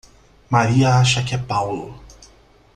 [0.49, 2.01] Maria acha que é Paulo.